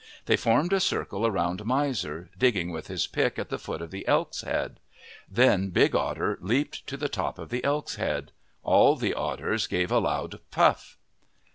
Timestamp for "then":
5.29-5.69